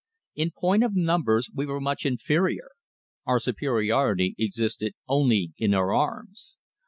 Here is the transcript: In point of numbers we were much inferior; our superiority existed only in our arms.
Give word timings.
In 0.33 0.49
point 0.49 0.83
of 0.83 0.95
numbers 0.95 1.51
we 1.53 1.67
were 1.67 1.79
much 1.79 2.07
inferior; 2.07 2.71
our 3.27 3.39
superiority 3.39 4.33
existed 4.39 4.93
only 5.07 5.53
in 5.59 5.75
our 5.75 5.93
arms. 5.93 6.55